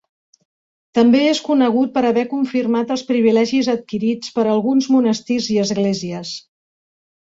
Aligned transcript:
També 0.99 1.19
és 1.33 1.41
conegut 1.49 1.91
per 1.97 2.03
haver 2.09 2.23
confirmat 2.31 2.93
els 2.95 3.03
privilegis 3.11 3.69
adquirits 3.75 4.33
per 4.39 4.47
alguns 4.55 4.89
monestirs 4.97 5.51
i 5.57 5.59
esglésies. 5.67 6.33